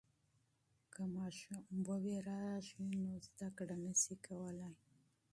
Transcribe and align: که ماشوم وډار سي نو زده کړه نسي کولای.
که 0.93 1.01
ماشوم 1.15 1.61
وډار 2.01 2.61
سي 2.69 2.79
نو 2.91 3.03
زده 3.27 3.47
کړه 3.57 3.75
نسي 3.83 4.15
کولای. 4.25 4.73